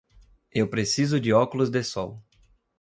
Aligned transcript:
Eu 0.51 0.67
preciso 0.67 1.19
de 1.19 1.31
óculos 1.31 1.69
de 1.69 1.83
sol. 1.83 2.19